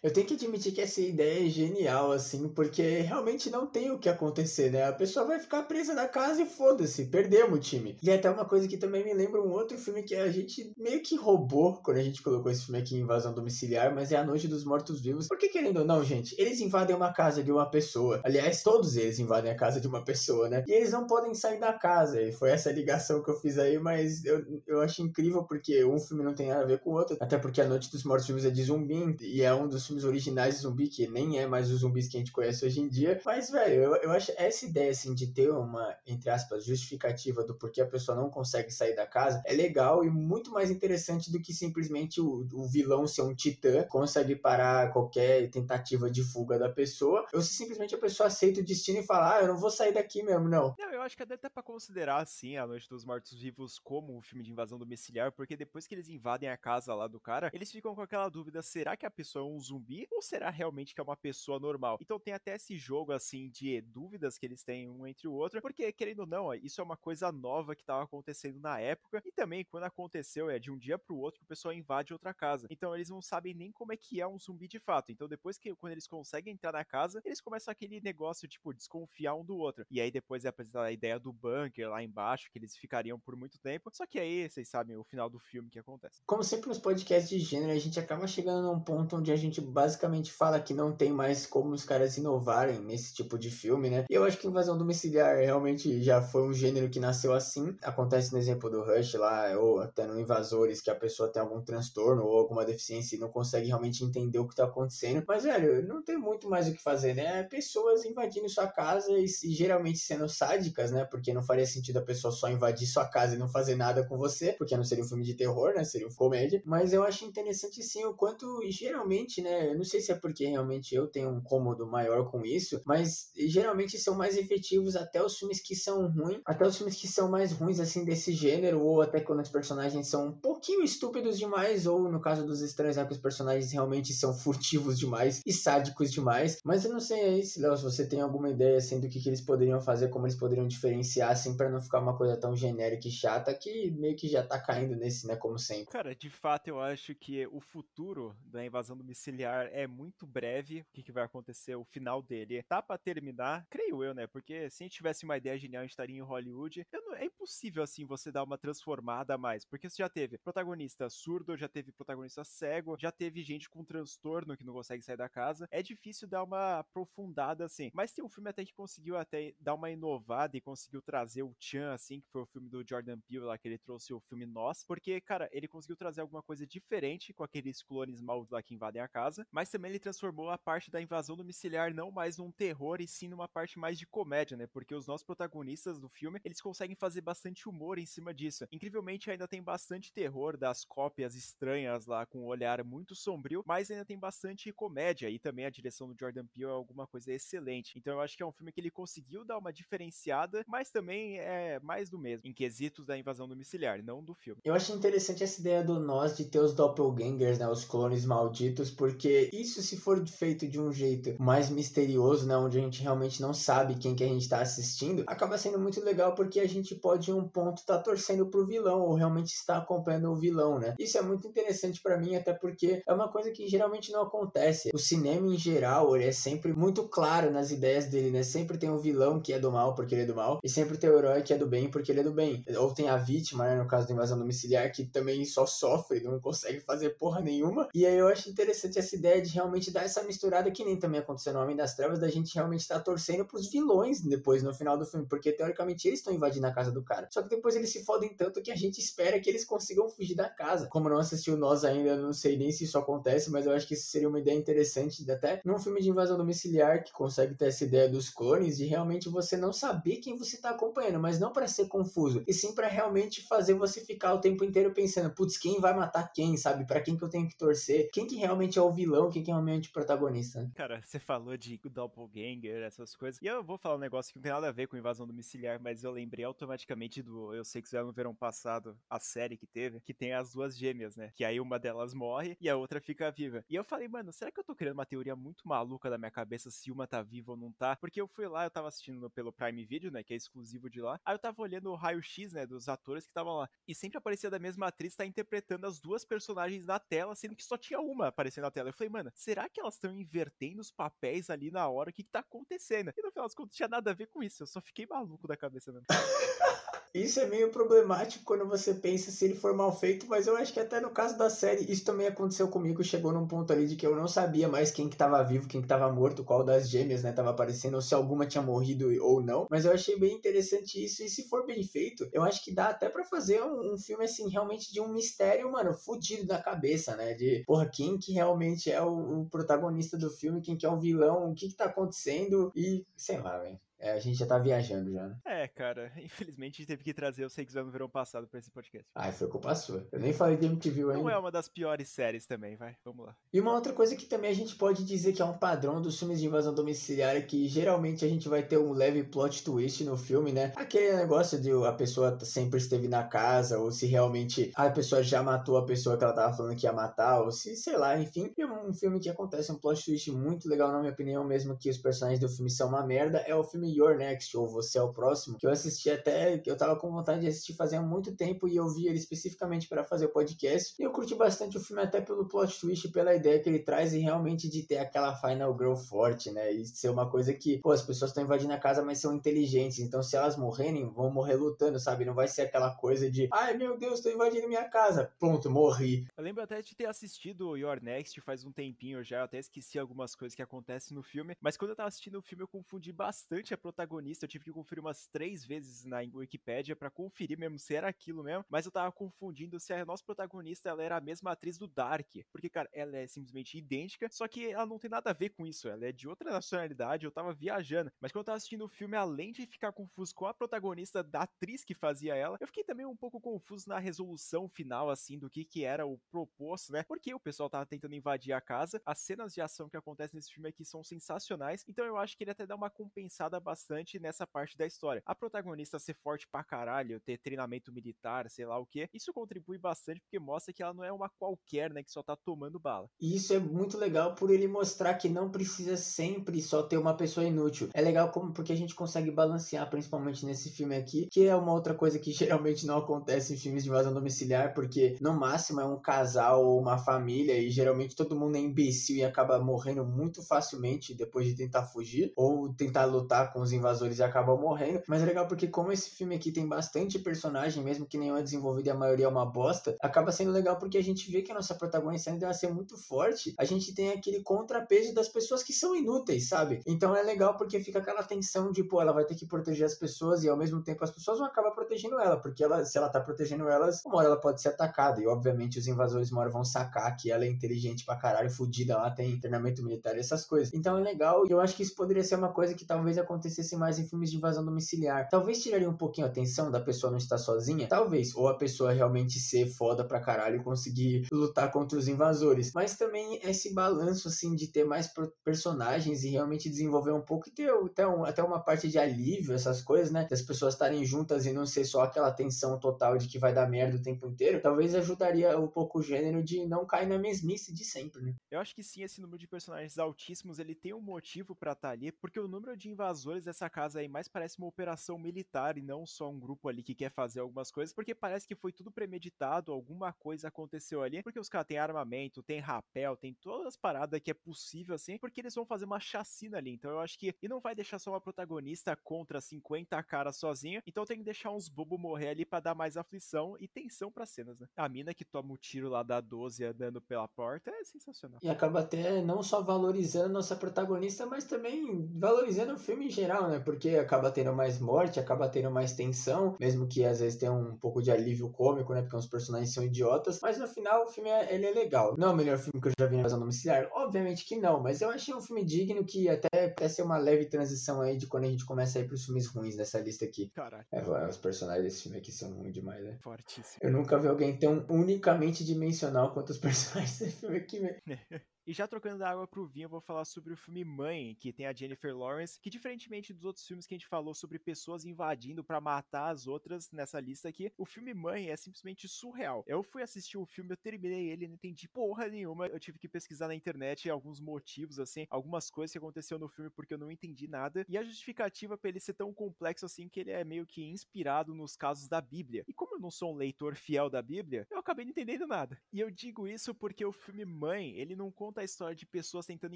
[0.04, 4.00] Eu tenho que admitir que essa ideia é genial, assim, porque realmente não tem o
[4.00, 4.88] que acontecer, né?
[4.88, 7.96] A pessoa vai ficar presa na casa e foda-se, perdemos o time.
[8.02, 10.74] E é até uma coisa que também me lembra um outro filme que a gente
[10.76, 14.24] meio que roubou quando a gente colocou esse filme aqui, Invasão Domiciliar, mas é A
[14.24, 15.28] Noite dos Mortos Vivos.
[15.28, 18.22] Porque, querendo ou não, gente, eles invadem uma casa de uma pessoa.
[18.24, 20.64] Aliás, todos eles invadem a casa de uma pessoa, né?
[20.68, 22.20] E eles não podem sair da casa.
[22.20, 26.00] E foi essa ligação que eu fiz aí, mas eu, eu acho incrível porque um
[26.00, 27.18] filme não tem nada a ver com o outro.
[27.20, 30.06] Até porque A Noite dos Mortos Vivos é de zumbi e é um dos filmes
[30.06, 32.88] originais de zumbi, que nem é mais os zumbis que a gente conhece hoje em
[32.88, 33.20] dia.
[33.26, 37.56] Mas, velho, eu, eu acho essa ideia, assim, de ter uma, entre aspas, justificativa do
[37.56, 41.42] porquê a pessoa não consegue sair da casa é legal e muito mais interessante do
[41.42, 46.70] que simplesmente o, o vilão ser um titã, consegue parar qualquer tentativa de fuga da
[46.70, 49.70] pessoa, ou se simplesmente a pessoa aceita o destino e fala, ah, eu não vou
[49.70, 50.74] sair daqui mesmo, não.
[50.80, 54.22] Não, eu acho que até pra considerar, assim, A Noite dos Mortos Vivos como um
[54.22, 57.72] filme de invasão domiciliar, porque depois que eles invadem a casa lá do cara, eles
[57.72, 59.81] ficam com aquela dúvida, será que a pessoa é um zumbi
[60.12, 61.98] ou será realmente que é uma pessoa normal?
[62.02, 65.62] Então tem até esse jogo assim de dúvidas que eles têm um entre o outro,
[65.62, 69.32] porque querendo ou não, isso é uma coisa nova que estava acontecendo na época e
[69.32, 72.34] também quando aconteceu é de um dia para o outro que o pessoal invade outra
[72.34, 72.68] casa.
[72.70, 75.12] Então eles não sabem nem como é que é um zumbi de fato.
[75.12, 79.36] Então depois que quando eles conseguem entrar na casa, eles começam aquele negócio tipo desconfiar
[79.36, 79.86] um do outro.
[79.90, 83.36] E aí depois é apresentada a ideia do bunker lá embaixo que eles ficariam por
[83.36, 83.90] muito tempo.
[83.94, 86.22] Só que aí vocês sabem o final do filme que acontece.
[86.26, 89.62] Como sempre nos podcasts de gênero, a gente acaba chegando num ponto onde a gente
[89.72, 94.06] basicamente fala que não tem mais como os caras inovarem nesse tipo de filme, né?
[94.10, 97.76] E eu acho que Invasão Domiciliar realmente já foi um gênero que nasceu assim.
[97.82, 101.62] Acontece no exemplo do Rush lá, ou até no Invasores, que a pessoa tem algum
[101.62, 105.24] transtorno ou alguma deficiência e não consegue realmente entender o que tá acontecendo.
[105.28, 107.44] Mas, velho, não tem muito mais o que fazer, né?
[107.44, 111.06] Pessoas invadindo sua casa e, e geralmente sendo sádicas, né?
[111.06, 114.18] Porque não faria sentido a pessoa só invadir sua casa e não fazer nada com
[114.18, 115.84] você, porque não seria um filme de terror, né?
[115.84, 116.62] Seria um comédia.
[116.66, 119.61] Mas eu acho interessante sim o quanto geralmente, né?
[119.66, 123.32] Eu não sei se é porque realmente eu tenho um cômodo maior com isso, mas
[123.36, 127.30] geralmente são mais efetivos até os filmes que são ruins, até os filmes que são
[127.30, 131.86] mais ruins assim desse gênero, ou até quando os personagens são um pouquinho estúpidos demais,
[131.86, 136.12] ou no caso dos estranhos, é que os personagens realmente são furtivos demais e sádicos
[136.12, 136.60] demais.
[136.64, 139.30] Mas eu não sei aí, Léo, se você tem alguma ideia assim do que, que
[139.30, 143.08] eles poderiam fazer, como eles poderiam diferenciar, assim, para não ficar uma coisa tão genérica
[143.08, 145.92] e chata que meio que já tá caindo nesse, né, como sempre.
[145.92, 150.82] Cara, de fato eu acho que o futuro da invasão domiciliar é muito breve.
[150.82, 154.28] O que, que vai acontecer, o final dele tá pra terminar, creio eu, né?
[154.28, 156.86] Porque se a gente tivesse uma ideia genial, a gente estaria em Hollywood.
[156.92, 159.66] Não, é impossível, assim, você dar uma transformada a mais.
[159.66, 164.56] Porque você já teve protagonista surdo, já teve protagonista cego, já teve gente com transtorno
[164.56, 165.68] que não consegue sair da casa.
[165.72, 167.92] É difícil dar uma aprofundada, assim.
[167.94, 171.56] Mas tem um filme até que conseguiu até dar uma inovada e conseguiu trazer o
[171.60, 174.46] Chan, assim, que foi o filme do Jordan Peele lá, que ele trouxe o filme
[174.46, 174.84] Nós.
[174.86, 179.02] Porque, cara, ele conseguiu trazer alguma coisa diferente com aqueles clones maus lá que invadem
[179.02, 183.02] a casa mas também ele transformou a parte da invasão domiciliar não mais num terror
[183.02, 184.68] e sim numa parte mais de comédia, né?
[184.68, 188.66] Porque os nossos protagonistas do filme, eles conseguem fazer bastante humor em cima disso.
[188.72, 193.90] Incrivelmente ainda tem bastante terror das cópias estranhas lá com um olhar muito sombrio, mas
[193.90, 197.98] ainda tem bastante comédia e também a direção do Jordan Peele é alguma coisa excelente.
[197.98, 201.40] Então eu acho que é um filme que ele conseguiu dar uma diferenciada, mas também
[201.40, 204.62] é mais do mesmo, em quesitos da invasão domiciliar, não do filme.
[204.64, 208.92] Eu acho interessante essa ideia do nós de ter os doppelgangers, né, os clones malditos,
[208.92, 213.42] porque isso se for feito de um jeito mais misterioso, né, onde a gente realmente
[213.42, 216.96] não sabe quem que a gente está assistindo, acaba sendo muito legal porque a gente
[216.96, 220.80] pode em um ponto estar tá torcendo pro vilão ou realmente estar acompanhando o vilão,
[220.80, 220.96] né?
[221.00, 224.90] Isso é muito interessante para mim, até porque é uma coisa que geralmente não acontece.
[224.94, 228.44] O cinema em geral, ele é sempre muito claro nas ideias dele, né?
[228.44, 230.98] Sempre tem o vilão que é do mal porque ele é do mal e sempre
[230.98, 232.64] tem o herói que é do bem porque ele é do bem.
[232.78, 236.40] Ou tem a vítima, né, no caso da invasão domiciliar, que também só sofre, não
[236.40, 237.88] consegue fazer porra nenhuma.
[237.94, 241.20] E aí eu acho interessante essa ideia de realmente dar essa misturada que nem também
[241.20, 244.74] aconteceu no Homem das Trevas, da gente realmente estar tá torcendo pros vilões depois no
[244.74, 247.28] final do filme, porque teoricamente eles estão invadindo a casa do cara.
[247.32, 250.36] Só que depois eles se fodem tanto que a gente espera que eles consigam fugir
[250.36, 250.88] da casa.
[250.88, 253.94] Como não assistiu nós ainda, não sei nem se isso acontece, mas eu acho que
[253.94, 257.84] isso seria uma ideia interessante, até num filme de invasão domiciliar que consegue ter essa
[257.84, 261.68] ideia dos clones, de realmente você não saber quem você tá acompanhando, mas não para
[261.68, 265.80] ser confuso, e sim para realmente fazer você ficar o tempo inteiro pensando, putz, quem
[265.80, 266.86] vai matar quem, sabe?
[266.86, 268.10] Para quem que eu tenho que torcer?
[268.12, 270.70] Quem que realmente é o vilão, que é realmente o protagonista?
[270.76, 274.44] Cara, você falou de doppelganger, essas coisas, e eu vou falar um negócio que não
[274.44, 277.90] tem nada a ver com invasão domiciliar, mas eu lembrei automaticamente do Eu Sei Que
[277.90, 281.32] Você no Verão Passado, a série que teve, que tem as duas gêmeas, né?
[281.36, 283.64] Que aí uma delas morre e a outra fica viva.
[283.70, 286.32] E eu falei, mano, será que eu tô criando uma teoria muito maluca da minha
[286.32, 287.96] cabeça se uma tá viva ou não tá?
[287.96, 290.24] Porque eu fui lá, eu tava assistindo pelo Prime Video, né?
[290.24, 291.20] Que é exclusivo de lá.
[291.26, 292.66] Aí eu tava olhando o raio-x, né?
[292.66, 293.70] Dos atores que estavam lá.
[293.88, 297.64] E sempre aparecia da mesma atriz tá interpretando as duas personagens na tela, sendo que
[297.64, 298.91] só tinha uma aparecendo na tela.
[298.92, 302.10] Eu falei, mano, será que elas estão invertendo os papéis ali na hora?
[302.10, 303.14] O que, que tá acontecendo?
[303.18, 304.64] E no final das contas, não tinha nada a ver com isso.
[304.64, 306.06] Eu só fiquei maluco da cabeça mesmo.
[307.14, 310.72] Isso é meio problemático quando você pensa se ele for mal feito, mas eu acho
[310.72, 313.98] que até no caso da série, isso também aconteceu comigo, chegou num ponto ali de
[313.98, 316.90] que eu não sabia mais quem que tava vivo, quem que tava morto, qual das
[316.90, 320.34] gêmeas, né, tava aparecendo, ou se alguma tinha morrido ou não, mas eu achei bem
[320.34, 323.94] interessante isso, e se for bem feito, eu acho que dá até para fazer um,
[323.94, 328.18] um, filme, assim, realmente de um mistério, mano, fudido da cabeça, né, de, porra, quem
[328.18, 331.68] que realmente é o, o protagonista do filme, quem que é o vilão, o que
[331.68, 333.78] que tá acontecendo, e, sei lá, velho.
[334.02, 335.38] É, a gente já tá viajando já, né?
[335.46, 338.72] É, cara, infelizmente a gente teve que trazer o Sex no verão passado pra esse
[338.72, 339.08] podcast.
[339.16, 340.08] Ai, foi culpa sua.
[340.12, 341.14] Eu nem falei de MTV ainda.
[341.14, 343.36] Não é uma das piores séries também, vai, vamos lá.
[343.54, 346.18] E uma outra coisa que também a gente pode dizer que é um padrão dos
[346.18, 350.04] filmes de invasão domiciliar é que geralmente a gente vai ter um leve plot twist
[350.04, 350.74] no filme, né?
[350.76, 355.44] Aquele negócio de a pessoa sempre esteve na casa, ou se realmente a pessoa já
[355.44, 358.52] matou a pessoa que ela tava falando que ia matar, ou se, sei lá, enfim.
[358.58, 361.90] É um filme que acontece um plot twist muito legal, na minha opinião, mesmo que
[361.90, 365.02] os personagens do filme são uma merda, é o filme Your Next ou Você é
[365.02, 368.36] o Próximo, que eu assisti até, que eu tava com vontade de assistir fazia muito
[368.36, 370.96] tempo e eu vi ele especificamente para fazer o podcast.
[371.00, 374.14] E eu curti bastante o filme até pelo plot twist, pela ideia que ele traz
[374.14, 376.72] e realmente de ter aquela final girl forte, né?
[376.72, 380.00] E ser uma coisa que, pô, as pessoas estão invadindo a casa, mas são inteligentes,
[380.00, 382.26] então se elas morrerem, vão morrer lutando, sabe?
[382.26, 386.28] Não vai ser aquela coisa de, ai meu Deus, tô invadindo minha casa, pronto, morri.
[386.38, 389.98] Eu lembro até de ter assistido Your Next faz um tempinho já, eu até esqueci
[389.98, 393.12] algumas coisas que acontecem no filme, mas quando eu tava assistindo o filme eu confundi
[393.12, 397.80] bastante a protagonista eu tive que conferir umas três vezes na Wikipedia para conferir mesmo
[397.80, 401.22] se era aquilo mesmo, mas eu tava confundindo se a nossa protagonista ela era a
[401.22, 405.10] mesma atriz do Dark, porque, cara, ela é simplesmente idêntica, só que ela não tem
[405.10, 408.42] nada a ver com isso, ela é de outra nacionalidade, eu tava viajando, mas quando
[408.42, 411.96] eu tava assistindo o filme, além de ficar confuso com a protagonista da atriz que
[411.96, 415.84] fazia ela, eu fiquei também um pouco confuso na resolução final, assim, do que que
[415.84, 419.62] era o proposto, né, porque o pessoal tava tentando invadir a casa, as cenas de
[419.62, 422.76] ação que acontecem nesse filme aqui são sensacionais, então eu acho que ele até dá
[422.76, 423.71] uma compensada bastante
[424.20, 425.22] nessa parte da história.
[425.26, 429.78] A protagonista ser forte pra caralho, ter treinamento militar, sei lá o que, isso contribui
[429.78, 433.10] bastante porque mostra que ela não é uma qualquer, né, que só tá tomando bala.
[433.20, 437.16] E isso é muito legal por ele mostrar que não precisa sempre só ter uma
[437.16, 437.90] pessoa inútil.
[437.94, 441.74] É legal como porque a gente consegue balancear, principalmente nesse filme aqui, que é uma
[441.74, 445.86] outra coisa que geralmente não acontece em filmes de invasão domiciliar, porque no máximo é
[445.86, 450.42] um casal ou uma família e geralmente todo mundo é imbecil e acaba morrendo muito
[450.44, 455.04] facilmente depois de tentar fugir ou tentar lutar com com os invasores e acabam morrendo.
[455.08, 458.42] Mas é legal porque, como esse filme aqui tem bastante personagem, mesmo que nenhum é
[458.42, 461.52] desenvolvido e a maioria é uma bosta, acaba sendo legal porque a gente vê que
[461.52, 463.54] a nossa protagonista ainda vai ser muito forte.
[463.60, 466.82] A gente tem aquele contrapeso das pessoas que são inúteis, sabe?
[466.88, 469.94] Então é legal porque fica aquela tensão de, pô, ela vai ter que proteger as
[469.94, 473.10] pessoas e ao mesmo tempo as pessoas vão acabar protegendo ela, porque ela, se ela
[473.10, 475.22] tá protegendo elas, uma hora ela pode ser atacada.
[475.22, 478.98] E obviamente os invasores uma hora vão sacar que ela é inteligente pra caralho, fodida
[478.98, 480.74] lá, tem treinamento militar e essas coisas.
[480.74, 483.51] Então é legal e eu acho que isso poderia ser uma coisa que talvez acontecesse
[483.78, 485.28] mais em filmes de invasão domiciliar.
[485.30, 488.92] Talvez tiraria um pouquinho a atenção da pessoa não estar sozinha, talvez, ou a pessoa
[488.92, 492.72] realmente ser foda pra caralho e conseguir lutar contra os invasores.
[492.74, 495.10] Mas também esse balanço assim de ter mais
[495.44, 499.54] personagens e realmente desenvolver um pouco e ter até, um, até uma parte de alívio,
[499.54, 500.28] essas coisas, né?
[500.30, 503.70] Das pessoas estarem juntas e não ser só aquela tensão total de que vai dar
[503.70, 507.74] merda o tempo inteiro, talvez ajudaria um pouco o gênero de não cair na mesmice
[507.74, 508.36] de sempre, né?
[508.50, 511.90] Eu acho que sim, esse número de personagens altíssimos, ele tem um motivo para estar
[511.90, 515.78] tá ali, porque o número de invasores dessa casa aí mais parece uma operação militar
[515.78, 518.72] e não só um grupo ali que quer fazer algumas coisas, porque parece que foi
[518.72, 523.68] tudo premeditado, alguma coisa aconteceu ali, porque os caras têm armamento, tem rapel, tem todas
[523.68, 526.72] as paradas que é possível assim, porque eles vão fazer uma chacina ali.
[526.72, 530.84] Então eu acho que e não vai deixar só uma protagonista contra 50 caras sozinha,
[530.86, 534.26] então tem que deixar uns bobo morrer ali para dar mais aflição e tensão para
[534.26, 534.68] cenas, né?
[534.76, 538.40] A mina que toma o tiro lá da 12 andando pela porta é sensacional.
[538.42, 543.50] E acaba até não só valorizando nossa protagonista, mas também valorizando o filme em geral,
[543.50, 543.60] né?
[543.60, 547.78] Porque acaba tendo mais morte, acaba tendo mais tensão, mesmo que às vezes tenha um
[547.78, 549.02] pouco de alívio cômico, né?
[549.02, 552.16] Porque os personagens são idiotas, mas no final o filme é, ele é legal.
[552.18, 553.90] Não é o melhor filme que eu já vi na Invasão Domiciliar?
[553.94, 557.46] Obviamente que não, mas eu achei um filme digno que até parece ser uma leve
[557.46, 560.50] transição aí de quando a gente começa a ir pros filmes ruins dessa lista aqui.
[560.54, 560.86] Caralho.
[560.92, 563.18] É, os personagens desse filme aqui são ruins demais, né?
[563.22, 563.80] Fortíssimo.
[563.82, 568.02] Eu nunca vi alguém tão unicamente dimensional quanto os personagens desse filme aqui, velho.
[568.72, 571.52] E já trocando da água pro vinho, eu vou falar sobre o filme Mãe, que
[571.52, 575.04] tem a Jennifer Lawrence, que diferentemente dos outros filmes que a gente falou sobre pessoas
[575.04, 579.66] invadindo para matar as outras nessa lista aqui, o filme Mãe é simplesmente surreal.
[579.68, 582.68] Eu fui assistir o filme, eu terminei ele, não entendi porra nenhuma.
[582.68, 586.70] Eu tive que pesquisar na internet alguns motivos, assim, algumas coisas que aconteceu no filme
[586.70, 587.86] porque eu não entendi nada.
[587.90, 591.54] E a justificativa para ele ser tão complexo assim que ele é meio que inspirado
[591.54, 592.64] nos casos da Bíblia.
[592.70, 595.78] E como eu não sou um leitor fiel da Bíblia, eu acabei não entendendo nada.
[595.92, 599.46] E eu digo isso porque o filme Mãe, ele não conta a história de pessoas
[599.46, 599.76] tentando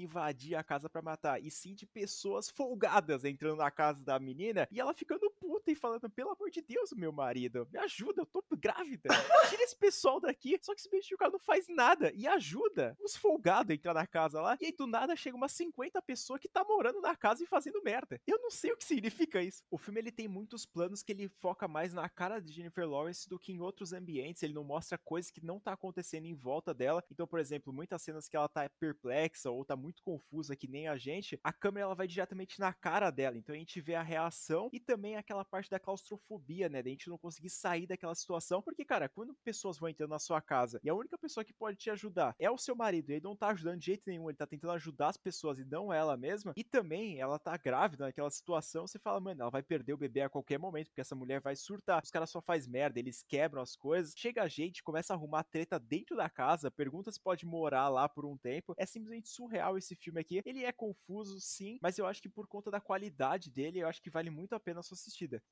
[0.00, 4.66] invadir a casa para matar, e sim de pessoas folgadas entrando na casa da menina
[4.70, 8.26] e ela ficando puta e falando: pelo amor de Deus, meu marido, me ajuda, eu
[8.26, 9.10] tô grávida.
[9.48, 10.58] Tira esse pessoal daqui.
[10.60, 14.40] Só que esse bicho não faz nada e ajuda os folgados a entrar na casa
[14.40, 14.56] lá.
[14.60, 17.82] E aí do nada chega umas 50 pessoas que tá morando na casa e fazendo
[17.82, 18.20] merda.
[18.26, 19.62] Eu não sei o que significa isso.
[19.70, 23.28] O filme ele tem muitos planos que ele foca mais na cara de Jennifer Lawrence
[23.28, 24.42] do que em outros ambientes.
[24.42, 27.02] Ele não mostra coisas que não tá acontecendo em volta dela.
[27.10, 30.88] Então, por exemplo, muitas cenas que ela tá perplexa ou tá muito confusa que nem
[30.88, 33.36] a gente, a câmera ela vai diretamente na cara dela.
[33.36, 36.82] Então a gente vê a reação e também aquela parte da claustrofobia, né?
[36.82, 38.62] Da gente não conseguir sair daquela situação.
[38.62, 41.76] Porque, cara, quando pessoas vão entrando na sua casa e a única pessoa que pode
[41.76, 44.36] te ajudar é o seu marido, e ele não tá ajudando de jeito nenhum, ele
[44.36, 48.30] tá tentando ajudar as pessoas e não ela mesma, e também ela tá grávida naquela
[48.30, 51.40] situação, você fala, mano, ela vai perder o bebê a qualquer momento, porque essa mulher
[51.40, 52.02] vai surtar.
[52.02, 54.14] Os caras só faz merda, eles quebram as coisas.
[54.16, 58.08] Chega a gente, começa a arrumar treta dentro da casa, pergunta se pode morar lá
[58.08, 58.74] por um tempo.
[58.76, 60.40] É simplesmente surreal esse filme aqui.
[60.44, 64.02] Ele é confuso, sim, mas eu acho que por conta da qualidade dele, eu acho
[64.02, 64.96] que vale muito a pena a sua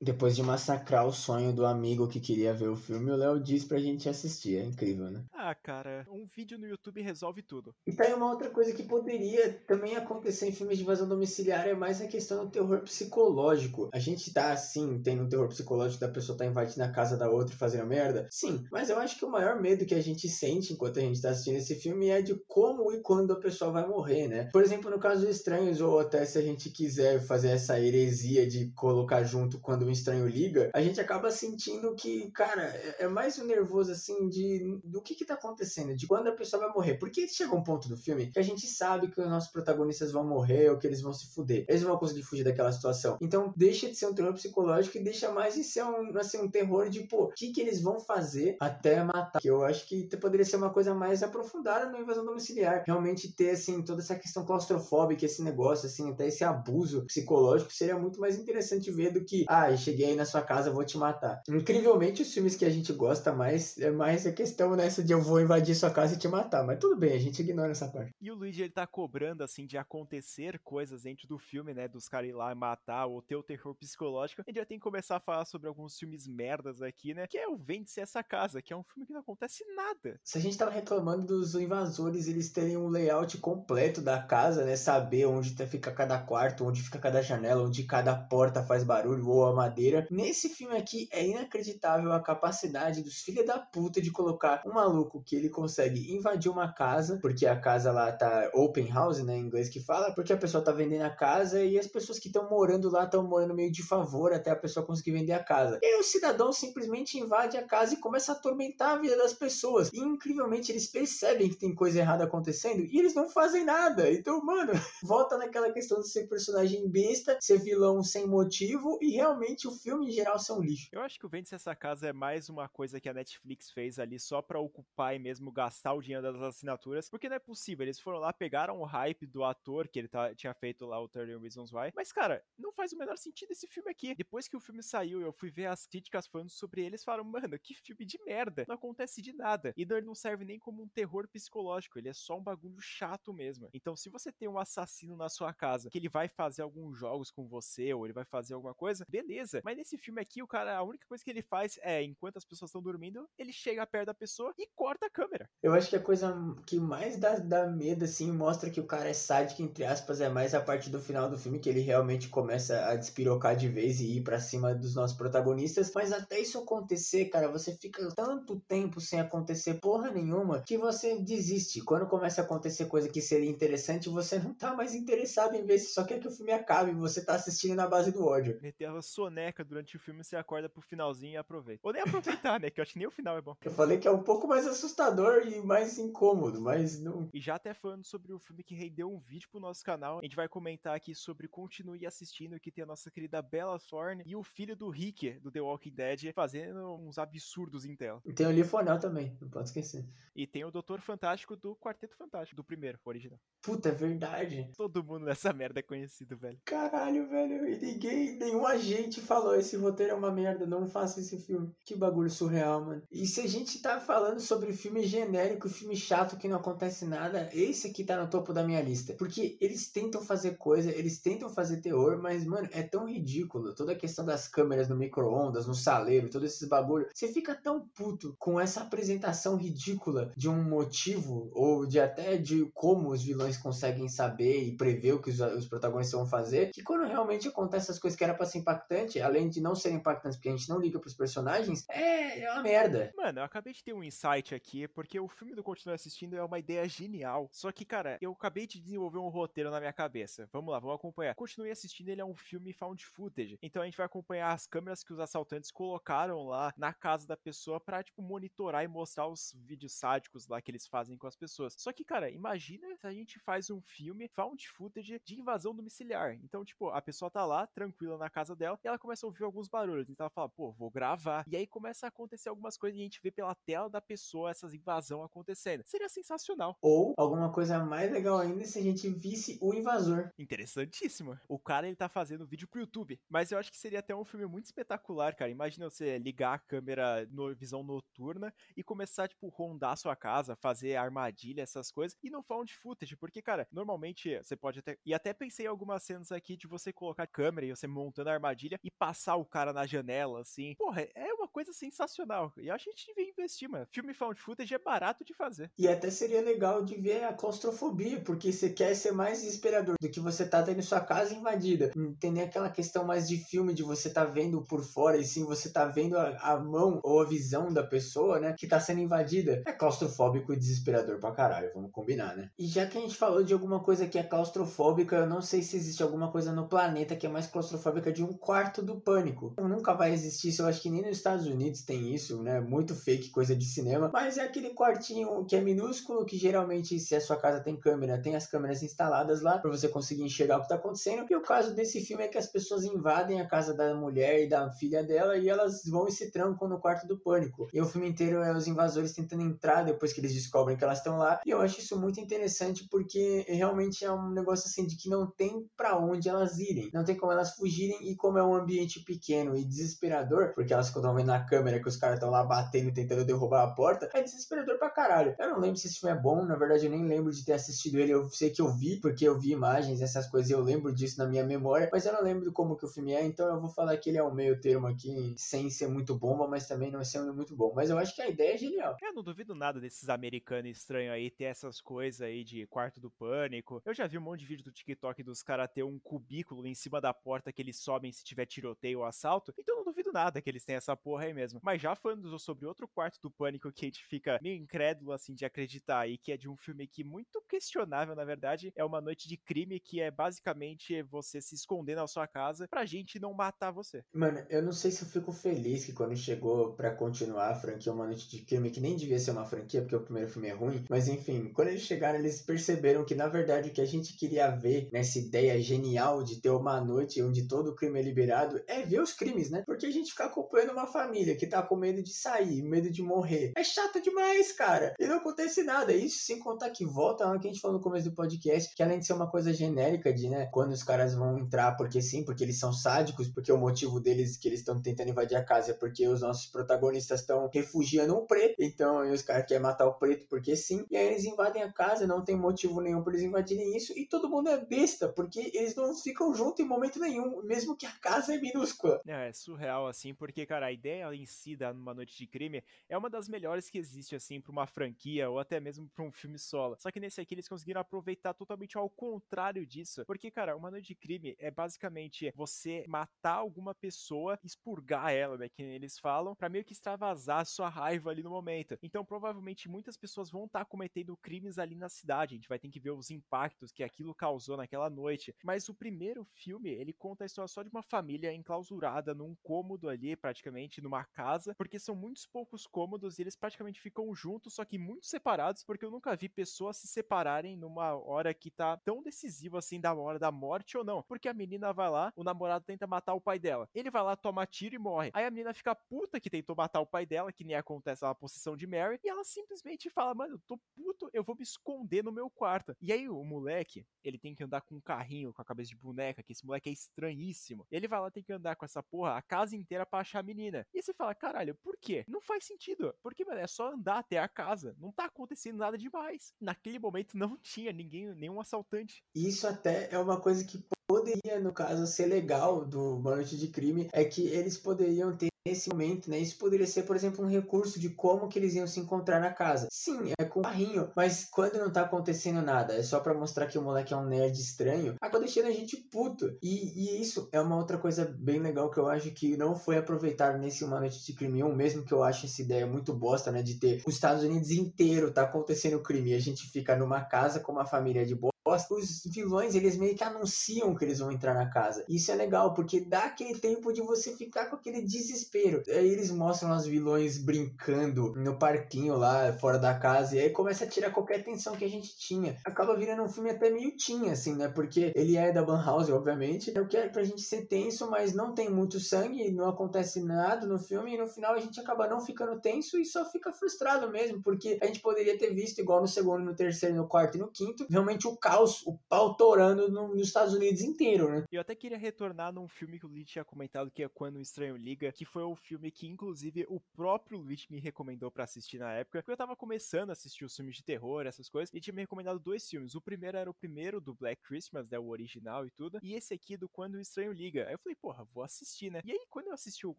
[0.01, 3.63] Depois de massacrar o sonho do amigo que queria ver o filme, o Léo diz
[3.63, 4.57] pra gente assistir.
[4.57, 5.23] É incrível, né?
[5.33, 7.73] Ah, cara, um vídeo no YouTube resolve tudo.
[7.85, 11.67] E tá aí uma outra coisa que poderia também acontecer em filmes de invasão domiciliar
[11.67, 13.89] é mais a questão do terror psicológico.
[13.93, 17.29] A gente tá, assim, tendo um terror psicológico da pessoa tá invadindo a casa da
[17.29, 18.27] outra e fazendo merda?
[18.31, 21.21] Sim, mas eu acho que o maior medo que a gente sente enquanto a gente
[21.21, 24.49] tá assistindo esse filme é de como e quando a pessoa vai morrer, né?
[24.51, 28.47] Por exemplo, no caso dos estranhos, ou até se a gente quiser fazer essa heresia
[28.47, 33.07] de colocar junto quando um estranho liga, a gente acaba sentindo que, cara, é, é
[33.07, 36.73] mais um nervoso assim de do que que tá acontecendo, de quando a pessoa vai
[36.73, 36.95] morrer.
[36.95, 40.23] Porque chega um ponto do filme que a gente sabe que os nossos protagonistas vão
[40.23, 41.65] morrer ou que eles vão se fuder.
[41.67, 43.17] Eles vão conseguir fugir daquela situação.
[43.21, 46.49] Então deixa de ser um terror psicológico e deixa mais de ser um, assim, um
[46.49, 49.41] terror de, pô, o que que eles vão fazer até matar?
[49.41, 52.83] Que eu acho que poderia ser uma coisa mais aprofundada no invasão domiciliar.
[52.85, 57.97] Realmente ter, assim, toda essa questão claustrofóbica, esse negócio, assim, até esse abuso psicológico seria
[57.97, 61.41] muito mais interessante ver do que, ah, cheguei aí na sua casa, vou te matar.
[61.47, 65.21] Incrivelmente, os filmes que a gente gosta mais é mais a questão nessa de eu
[65.21, 66.65] vou invadir sua casa e te matar.
[66.65, 68.11] Mas tudo bem, a gente ignora essa parte.
[68.21, 71.87] E o Luigi, ele tá cobrando, assim, de acontecer coisas dentro do filme, né?
[71.87, 74.41] Dos caras ir lá matar ou ter o terror psicológico.
[74.41, 77.27] A gente já tem que começar a falar sobre alguns filmes merdas aqui, né?
[77.27, 80.19] Que é o Vende-se Essa Casa, que é um filme que não acontece nada.
[80.23, 84.75] Se a gente tava reclamando dos invasores, eles terem um layout completo da casa, né?
[84.75, 89.44] Saber onde fica cada quarto, onde fica cada janela, onde cada porta faz barulho ou
[89.47, 90.07] a madeira.
[90.09, 95.23] Nesse filme aqui é inacreditável a capacidade dos filhos da puta de colocar um maluco
[95.23, 99.41] que ele consegue invadir uma casa, porque a casa lá tá open house, né, em
[99.41, 102.49] inglês que fala, porque a pessoa tá vendendo a casa e as pessoas que estão
[102.49, 105.79] morando lá estão morando meio de favor até a pessoa conseguir vender a casa.
[105.81, 109.33] E aí o cidadão simplesmente invade a casa e começa a atormentar a vida das
[109.33, 109.89] pessoas.
[109.93, 114.11] E incrivelmente eles percebem que tem coisa errada acontecendo e eles não fazem nada.
[114.11, 119.34] Então, mano, volta naquela questão de ser personagem besta, ser vilão sem motivo e realmente
[119.35, 120.89] o filme em geral um lixo.
[120.91, 123.99] Eu acho que o Vende-se Essa Casa é mais uma coisa que a Netflix fez
[123.99, 127.83] ali só pra ocupar e mesmo gastar o dinheiro das assinaturas, porque não é possível.
[127.83, 131.07] Eles foram lá, pegaram o hype do ator que ele tá, tinha feito lá o
[131.07, 134.15] 30 Reasons Why, mas cara, não faz o menor sentido esse filme aqui.
[134.15, 137.57] Depois que o filme saiu, eu fui ver as críticas falando sobre eles, falaram, mano,
[137.59, 138.65] que filme de merda.
[138.67, 139.73] Não acontece de nada.
[139.75, 143.33] E ele não serve nem como um terror psicológico, ele é só um bagulho chato
[143.33, 143.69] mesmo.
[143.73, 147.31] Então, se você tem um assassino na sua casa, que ele vai fazer alguns jogos
[147.31, 149.24] com você, ou ele vai fazer alguma coisa, beleza.
[149.63, 152.45] Mas nesse filme aqui, o cara, a única coisa que ele faz é, enquanto as
[152.45, 155.49] pessoas estão dormindo, ele chega perto da pessoa e corta a câmera.
[155.61, 156.33] Eu acho que a coisa
[156.65, 160.29] que mais dá, dá medo, assim, mostra que o cara é sádico, entre aspas, é
[160.29, 163.99] mais a parte do final do filme, que ele realmente começa a despirocar de vez
[163.99, 165.91] e ir para cima dos nossos protagonistas.
[165.93, 171.19] Mas até isso acontecer, cara, você fica tanto tempo sem acontecer porra nenhuma que você
[171.19, 171.81] desiste.
[171.81, 175.79] Quando começa a acontecer coisa que seria interessante, você não tá mais interessado em ver
[175.79, 176.91] se só quer que o filme acabe.
[176.93, 178.59] Você tá assistindo na base do ódio.
[178.61, 181.81] Meter a soneca durante o filme, você acorda pro finalzinho e aproveita.
[181.83, 182.69] Ou nem aproveitar, né?
[182.69, 183.55] Que eu acho que nem o final é bom.
[183.63, 187.29] Eu falei que é um pouco mais assustador e mais incômodo, mas não.
[187.33, 190.23] E já até falando sobre o filme que rendeu um vídeo pro nosso canal, a
[190.23, 194.35] gente vai comentar aqui sobre Continue Assistindo, que tem a nossa querida Bella Thorne e
[194.35, 198.21] o filho do Rick, do The Walking Dead, fazendo uns absurdos em tela.
[198.25, 200.05] E tem o Lifonel também, não pode esquecer.
[200.35, 203.39] E tem o Doutor Fantástico do Quarteto Fantástico, do primeiro, original.
[203.61, 204.69] Puta, é verdade.
[204.75, 206.59] Todo mundo nessa merda é conhecido, velho.
[206.65, 207.65] Caralho, velho.
[207.67, 211.71] E ninguém, nenhum agente falou esse roteiro é uma merda, não faça esse filme.
[211.83, 213.01] Que bagulho surreal, mano.
[213.11, 217.49] E se a gente tá falando sobre filme genérico, filme chato que não acontece nada,
[217.53, 219.13] esse aqui tá no topo da minha lista.
[219.17, 223.73] Porque eles tentam fazer coisa, eles tentam fazer terror, mas, mano, é tão ridículo.
[223.73, 227.07] Toda a questão das câmeras no micro-ondas, no saleiro, todos esses bagulho.
[227.13, 232.69] Você fica tão puto com essa apresentação ridícula de um motivo, ou de até de
[232.73, 236.83] como os vilões conseguem saber e prever o que os, os protagonistas vão fazer, que
[236.83, 240.37] quando realmente acontece essas coisas que era pra ser impactante, além de não serem impactantes
[240.37, 243.11] porque a gente não liga pros personagens, é, é uma merda.
[243.15, 246.43] Mano, eu acabei de ter um insight aqui, porque o filme do Continue Assistindo é
[246.43, 247.49] uma ideia genial.
[247.51, 250.47] Só que, cara, eu acabei de desenvolver um roteiro na minha cabeça.
[250.51, 251.35] Vamos lá, vamos acompanhar.
[251.35, 253.57] Continue Assistindo, ele é um filme found footage.
[253.61, 257.35] Então a gente vai acompanhar as câmeras que os assaltantes colocaram lá na casa da
[257.35, 261.35] pessoa pra, tipo, monitorar e mostrar os vídeos sádicos lá que eles fazem com as
[261.35, 261.75] pessoas.
[261.77, 266.37] Só que, cara, imagina se a gente faz um filme found footage de invasão domiciliar.
[266.43, 269.43] Então, tipo, a pessoa tá lá, tranquila na casa dela, e ela começa a ouvir
[269.43, 270.09] alguns barulhos.
[270.09, 271.45] Então ela fala, pô, vou gravar.
[271.47, 274.51] E aí começa a acontecer algumas coisas e a gente vê pela tela da pessoa
[274.51, 275.83] essas invasão acontecendo.
[275.85, 276.77] Seria sensacional.
[276.81, 280.31] Ou alguma coisa mais legal ainda se a gente visse o invasor.
[280.37, 281.37] Interessantíssimo.
[281.47, 283.19] O cara, ele tá fazendo vídeo pro YouTube.
[283.29, 285.51] Mas eu acho que seria até um filme muito espetacular, cara.
[285.51, 290.55] Imagina você ligar a câmera no visão noturna e começar, tipo, rondar a sua casa,
[290.55, 292.17] fazer armadilha, essas coisas.
[292.23, 294.97] E não found footage, porque, cara, normalmente você pode até.
[295.05, 298.33] E até pensei em algumas cenas aqui de você colocar câmera e você montando a
[298.33, 300.75] armadilha e passar o cara na janela, assim.
[300.77, 302.51] Porra, é uma coisa sensacional.
[302.57, 303.87] E acho que a gente devia investir, mano.
[303.91, 305.71] Filme found footage é barato de fazer.
[305.77, 310.09] E até seria legal de ver a claustrofobia, porque você quer ser mais desesperador do
[310.09, 311.91] que você tá tendo sua casa invadida.
[311.95, 315.23] Não tem nem aquela questão mais de filme de você tá vendo por fora, e
[315.23, 318.79] sim você tá vendo a, a mão ou a visão da pessoa, né, que tá
[318.79, 319.63] sendo invadida.
[319.65, 322.49] É claustrofóbico e desesperador pra caralho, vamos combinar, né?
[322.57, 325.61] E já que a gente falou de alguma coisa que é claustrofóbica, eu não sei
[325.61, 329.53] se existe alguma coisa no planeta que é mais claustrofóbica de um quarto do pânico.
[329.57, 332.59] Nunca vai existir isso, eu acho que nem nos Estados Unidos tem isso, né?
[332.59, 334.09] Muito fake, coisa de cinema.
[334.13, 338.21] Mas é aquele quartinho que é minúsculo, que geralmente, se a sua casa tem câmera,
[338.21, 341.25] tem as câmeras instaladas lá para você conseguir enxergar o que tá acontecendo.
[341.29, 344.49] E o caso desse filme é que as pessoas invadem a casa da mulher e
[344.49, 347.67] da filha dela e elas vão e se trancam no quarto do pânico.
[347.73, 350.99] E o filme inteiro é os invasores tentando entrar depois que eles descobrem que elas
[350.99, 351.41] estão lá.
[351.45, 355.27] E eu acho isso muito interessante porque realmente é um negócio assim de que não
[355.27, 356.89] tem para onde elas irem.
[356.93, 360.87] Não tem como elas fugirem e como é um ambiente pequeno e desesperador, porque elas
[360.87, 364.21] estão vendo na câmera que os caras estão lá batendo tentando derrubar a porta, é
[364.21, 365.35] desesperador pra caralho.
[365.37, 367.53] Eu não lembro se esse filme é bom, na verdade eu nem lembro de ter
[367.53, 370.93] assistido ele, eu sei que eu vi, porque eu vi imagens, essas coisas, eu lembro
[370.93, 373.59] disso na minha memória, mas eu não lembro como que o filme é, então eu
[373.59, 376.91] vou falar que ele é um meio termo aqui, sem ser muito bomba, mas também
[376.91, 377.73] não é ser muito bom.
[377.75, 378.97] Mas eu acho que a ideia é genial.
[379.01, 383.09] Eu não duvido nada desses americanos estranhos aí ter essas coisas aí de quarto do
[383.09, 383.81] pânico.
[383.85, 386.75] Eu já vi um monte de vídeo do TikTok dos caras ter um cubículo em
[386.75, 389.53] cima da porta que eles sobem se tiver tiroteio ou assalto.
[389.59, 391.59] Então não duvido nada que eles tenham essa porra aí mesmo.
[391.63, 395.35] Mas já falando sobre outro quarto do pânico que a gente fica meio incrédulo assim
[395.35, 398.99] de acreditar aí, que é de um filme que muito questionável, na verdade, é uma
[398.99, 403.33] noite de crime que é basicamente você se esconder na sua casa pra gente não
[403.33, 404.03] matar você.
[404.13, 407.91] Mano, eu não sei se eu fico feliz que quando chegou para continuar a franquia
[407.91, 410.53] Uma Noite de Crime, que nem devia ser uma franquia, porque o primeiro filme é
[410.53, 414.15] ruim, mas enfim, quando eles chegaram, eles perceberam que na verdade o que a gente
[414.17, 418.24] queria ver nessa ideia genial de ter uma noite onde todo o crime é liberado
[418.67, 419.63] é ver os crimes, né?
[419.65, 423.01] Porque a gente ficar acompanhando uma família que tá com medo de sair, medo de
[423.01, 424.93] morrer, é chato demais, cara.
[424.99, 425.93] E não acontece nada.
[425.93, 428.83] Isso sem contar que volta lá que a gente falou no começo do podcast, que
[428.83, 432.23] além de ser uma coisa genérica de, né, quando os caras vão entrar porque sim,
[432.23, 435.71] porque eles são sádicos, porque o motivo deles que eles estão tentando invadir a casa
[435.71, 439.93] é porque os nossos protagonistas estão refugiando um preto, então os caras querem matar o
[439.93, 443.25] preto porque sim, e aí eles invadem a casa, não tem motivo nenhum para eles
[443.25, 447.41] invadirem isso, e todo mundo é besta, porque eles não ficam juntos em momento nenhum,
[447.43, 449.01] mesmo que a casa é minúscula.
[449.07, 452.63] É, é surreal, assim, porque, cara, a ideia em si da Numa Noite de Crime
[452.87, 456.11] é uma das melhores que existe, assim, pra uma franquia ou até mesmo pra um
[456.11, 456.75] filme solo.
[456.77, 460.89] Só que nesse aqui eles conseguiram aproveitar totalmente ao contrário disso, porque, cara, Uma Noite
[460.89, 466.47] de Crime é basicamente você matar alguma pessoa, expurgar ela, né, que eles falam, para
[466.47, 468.77] meio que extravasar a sua raiva ali no momento.
[468.83, 472.35] Então, provavelmente muitas pessoas vão estar tá cometendo crimes ali na cidade.
[472.35, 475.33] A gente vai ter que ver os impactos que aquilo causou naquela noite.
[475.43, 477.94] Mas o primeiro filme, ele conta a história só de uma família
[478.33, 483.79] enclausurada num cômodo ali, praticamente numa casa, porque são muitos poucos cômodos e eles praticamente
[483.79, 488.33] ficam juntos, só que muito separados, porque eu nunca vi pessoas se separarem numa hora
[488.33, 491.03] que tá tão decisiva assim da hora da morte ou não.
[491.03, 493.69] Porque a menina vai lá, o namorado tenta matar o pai dela.
[493.73, 495.11] Ele vai lá, toma tiro e morre.
[495.13, 498.15] Aí a menina fica puta que tentou matar o pai dela, que nem acontece na
[498.15, 502.03] possessão de Mary, e ela simplesmente fala: Mano, eu tô puto, eu vou me esconder
[502.03, 502.75] no meu quarto.
[502.81, 505.75] E aí o moleque, ele tem que andar com um carrinho com a cabeça de
[505.75, 507.65] boneca, que esse moleque é estranhíssimo.
[507.71, 510.23] Ele vai lá, tem que andar com essa porra a casa inteira pra achar a
[510.23, 510.65] menina.
[510.73, 512.03] E você fala: Caralho, por quê?
[512.07, 512.93] Não faz sentido.
[513.01, 514.75] Porque, mano, é só andar até a casa.
[514.79, 516.33] Não tá acontecendo nada demais.
[516.39, 519.03] Naquele momento não tinha ninguém, nenhum assaltante.
[519.13, 523.47] Isso até é uma coisa que poderia, no caso, ser legal do Uma Noite de
[523.47, 526.17] Crime, é que eles poderiam ter nesse momento, né?
[526.17, 529.31] Isso poderia ser, por exemplo, um recurso de como que eles iam se encontrar na
[529.31, 529.67] casa.
[529.71, 533.45] Sim, é com o carrinho, mas quando não tá acontecendo nada, é só para mostrar
[533.45, 536.35] que o moleque é um nerd estranho, acaba deixando a gente puto.
[536.41, 539.77] E, e, isso é uma outra coisa bem legal que eu acho que não foi
[539.77, 543.31] aproveitado nesse Uma Noite de Crime 1, mesmo que eu ache essa ideia muito bosta,
[543.31, 543.43] né?
[543.43, 547.39] De ter os Estados Unidos inteiro tá acontecendo crime e a gente fica numa casa
[547.39, 551.33] com uma família de boa os vilões eles meio que anunciam que eles vão entrar
[551.33, 551.83] na casa.
[551.89, 555.63] Isso é legal, porque dá aquele tempo de você ficar com aquele desespero.
[555.67, 560.65] Aí eles mostram os vilões brincando no parquinho lá, fora da casa, e aí começa
[560.65, 562.37] a tirar qualquer tensão que a gente tinha.
[562.45, 564.47] Acaba virando um filme até meio tinha, assim, né?
[564.47, 566.51] Porque ele é da House, obviamente.
[566.55, 570.59] Eu quero pra gente ser tenso, mas não tem muito sangue, não acontece nada no
[570.59, 574.21] filme, e no final a gente acaba não ficando tenso e só fica frustrado mesmo,
[574.21, 577.29] porque a gente poderia ter visto, igual no segundo, no terceiro, no quarto e no
[577.29, 581.23] quinto, realmente o caos caos, o pau torando no, nos Estados Unidos inteiro, né?
[581.31, 584.21] Eu até queria retornar num filme que o Luigi tinha comentado que é Quando o
[584.21, 588.59] Estranho Liga, que foi o filme que, inclusive, o próprio Luigi me recomendou para assistir
[588.59, 591.61] na época, porque eu tava começando a assistir os filmes de terror, essas coisas, e
[591.61, 592.75] tinha me recomendado dois filmes.
[592.75, 596.13] O primeiro era o primeiro do Black Christmas, né, o original e tudo, e esse
[596.13, 597.47] aqui do Quando o Estranho Liga.
[597.47, 598.81] Aí eu falei, porra, vou assistir, né?
[598.83, 599.71] E aí, quando eu assisti o,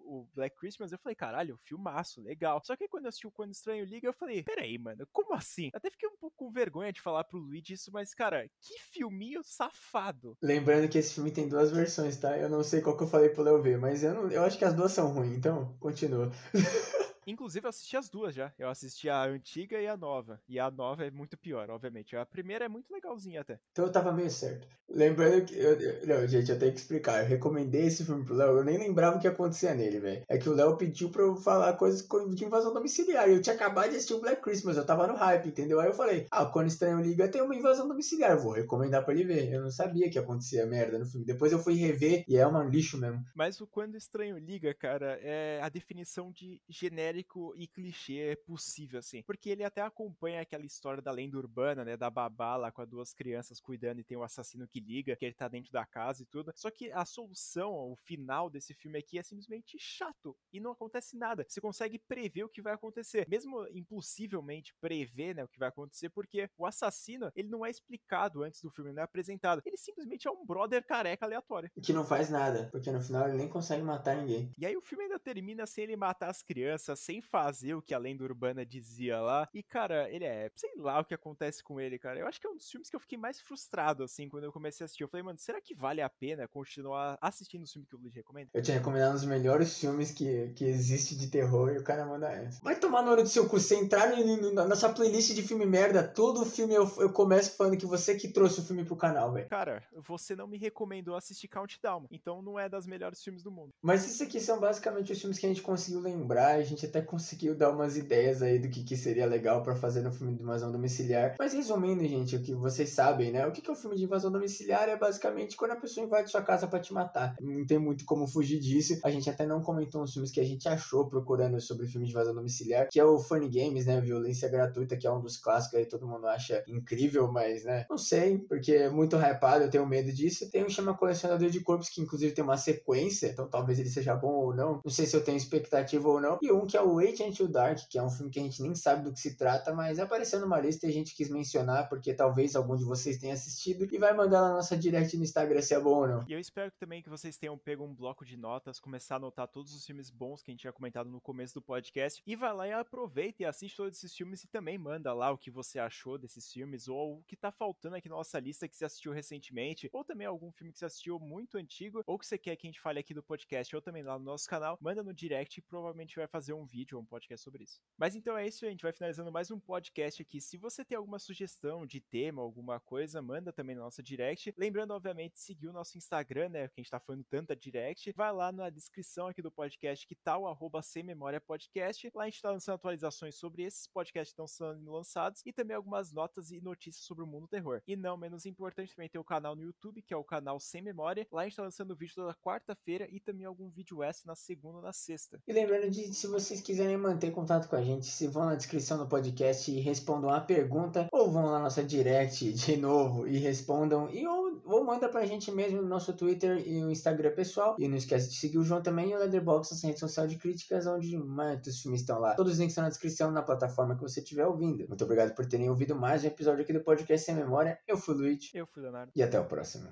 [0.00, 2.62] o Black Christmas, eu falei, caralho, filmaço, legal.
[2.64, 5.34] Só que quando eu assisti o Quando o Estranho Liga, eu falei, peraí, mano, como
[5.34, 5.70] assim?
[5.74, 9.40] Até fiquei um pouco com vergonha de falar pro Luigi isso, mas, cara, que filminho
[9.44, 10.36] safado.
[10.42, 12.36] Lembrando que esse filme tem duas versões, tá?
[12.36, 14.58] Eu não sei qual que eu falei pro Léo ver, mas eu, não, eu acho
[14.58, 16.30] que as duas são ruins, então continua.
[17.26, 18.52] Inclusive, eu assisti as duas já.
[18.56, 20.40] Eu assisti a antiga e a nova.
[20.48, 22.16] E a nova é muito pior, obviamente.
[22.16, 23.58] A primeira é muito legalzinha até.
[23.72, 24.68] Então eu tava meio certo.
[24.88, 25.58] Lembrando que.
[25.58, 27.22] Eu, eu, não, gente, eu tenho que explicar.
[27.22, 28.58] Eu recomendei esse filme pro Léo.
[28.58, 30.22] Eu nem lembrava o que acontecia nele, velho.
[30.28, 33.28] É que o Léo pediu pra eu falar coisas de invasão domiciliar.
[33.28, 34.76] Eu tinha acabado de assistir o Black Christmas.
[34.76, 35.80] Eu tava no hype, entendeu?
[35.80, 38.32] Aí eu falei, ah, quando Estranho Liga tem uma invasão domiciliar.
[38.32, 39.52] Eu vou recomendar pra ele ver.
[39.52, 41.26] Eu não sabia que acontecia merda no filme.
[41.26, 43.24] Depois eu fui rever e é um lixo mesmo.
[43.34, 48.98] Mas o Quando Estranho Liga, cara, é a definição de genérico genérico e clichê possível,
[48.98, 49.22] assim.
[49.22, 51.96] Porque ele até acompanha aquela história da lenda urbana, né?
[51.96, 55.16] Da babá lá com as duas crianças cuidando e tem o um assassino que liga,
[55.16, 56.52] que ele tá dentro da casa e tudo.
[56.54, 61.16] Só que a solução, o final desse filme aqui é simplesmente chato e não acontece
[61.16, 61.44] nada.
[61.48, 66.10] Você consegue prever o que vai acontecer, mesmo impossivelmente prever, né, o que vai acontecer,
[66.10, 69.62] porque o assassino, ele não é explicado antes do filme, não é apresentado.
[69.64, 71.70] Ele simplesmente é um brother careca aleatório.
[71.82, 74.52] Que não faz nada, porque no final ele nem consegue matar ninguém.
[74.58, 77.94] E aí o filme ainda termina sem ele matar as crianças, sem fazer o que
[77.94, 79.48] a lenda urbana dizia lá.
[79.54, 82.18] E, cara, ele é, sei lá o que acontece com ele, cara.
[82.18, 84.52] Eu acho que é um dos filmes que eu fiquei mais frustrado, assim, quando eu
[84.52, 85.04] comecei a assistir.
[85.04, 88.12] Eu falei, mano, será que vale a pena continuar assistindo o filme que o Luiz
[88.12, 88.50] recomenda?
[88.52, 92.04] Eu tinha recomendado um dos melhores filmes que, que existe de terror e o cara
[92.04, 92.60] manda essa.
[92.60, 94.10] Vai tomar no olho do seu cu, você entrar
[94.52, 98.60] na playlist de filme merda, todo filme eu, eu começo falando que você que trouxe
[98.60, 99.48] o filme pro canal, velho.
[99.48, 103.72] Cara, você não me recomendou assistir Countdown, então não é das melhores filmes do mundo.
[103.80, 106.95] Mas isso aqui são basicamente os filmes que a gente conseguiu lembrar, a gente até
[107.02, 110.42] conseguiu dar umas ideias aí do que, que seria legal para fazer no filme de
[110.42, 111.36] invasão domiciliar.
[111.38, 113.46] Mas resumindo, gente, o que vocês sabem, né?
[113.46, 116.30] O que, que é o filme de invasão domiciliar é basicamente quando a pessoa invade
[116.30, 117.36] sua casa para te matar.
[117.40, 118.98] Não tem muito como fugir disso.
[119.04, 122.12] A gente até não comentou uns filmes que a gente achou procurando sobre filme de
[122.12, 124.00] invasão domiciliar, que é o Funny Games, né?
[124.00, 127.86] Violência gratuita, que é um dos clássicos aí, todo mundo acha incrível, mas, né?
[127.88, 130.50] Não sei, porque é muito hypado, eu tenho medo disso.
[130.50, 134.14] Tem um chama Colecionador de Corpos, que inclusive tem uma sequência, então talvez ele seja
[134.14, 134.80] bom ou não.
[134.84, 136.38] Não sei se eu tenho expectativa ou não.
[136.42, 138.74] E um que é Agent to Dark, que é um filme que a gente nem
[138.74, 142.14] sabe do que se trata, mas apareceu numa lista e a gente quis mencionar, porque
[142.14, 145.74] talvez algum de vocês tenha assistido e vai mandar na nossa direct no Instagram se
[145.74, 146.24] é bom ou não.
[146.28, 149.48] E eu espero também que vocês tenham pego um bloco de notas, começar a anotar
[149.48, 152.54] todos os filmes bons que a gente tinha comentado no começo do podcast, e vai
[152.54, 155.78] lá e aproveita e assiste todos esses filmes e também manda lá o que você
[155.78, 159.12] achou desses filmes, ou o que tá faltando aqui na nossa lista que você assistiu
[159.12, 162.66] recentemente, ou também algum filme que você assistiu muito antigo, ou que você quer que
[162.66, 165.58] a gente fale aqui do podcast, ou também lá no nosso canal, manda no direct
[165.58, 167.80] e provavelmente vai fazer um vídeo ou um podcast sobre isso.
[167.96, 170.40] Mas então é isso, a gente vai finalizando mais um podcast aqui.
[170.40, 174.52] Se você tem alguma sugestão de tema, alguma coisa, manda também na nossa direct.
[174.56, 178.12] Lembrando, obviamente, seguir o nosso Instagram, né, que a gente tá falando tanta direct.
[178.12, 182.10] Vai lá na descrição aqui do podcast que tá o arroba sem memória podcast.
[182.14, 185.76] Lá a gente tá lançando atualizações sobre esses podcasts que estão sendo lançados e também
[185.76, 187.82] algumas notas e notícias sobre o mundo terror.
[187.86, 190.82] E não menos importante, também tem o canal no YouTube, que é o canal Sem
[190.82, 191.26] Memória.
[191.30, 194.78] Lá a gente tá lançando vídeo toda quarta-feira e também algum vídeo extra na segunda
[194.78, 195.40] ou na sexta.
[195.46, 196.26] E lembrando de, se
[196.56, 200.30] vocês quiserem manter contato com a gente, se vão na descrição do podcast e respondam
[200.30, 205.08] a pergunta, ou vão na nossa direct de novo e respondam, e ou, ou manda
[205.08, 207.76] pra gente mesmo no nosso Twitter e no Instagram pessoal.
[207.78, 210.36] E não esquece de seguir o João também e o Leatherbox, nossa rede social de
[210.36, 212.34] críticas, onde muitos filmes estão lá.
[212.34, 214.86] Todos os links estão na descrição na plataforma que você estiver ouvindo.
[214.88, 217.78] Muito obrigado por terem ouvido mais um episódio aqui do Podcast Sem Memória.
[217.86, 218.50] Eu fui o Luiz.
[218.54, 219.12] Eu fui o Leonardo.
[219.14, 219.88] E até o próximo.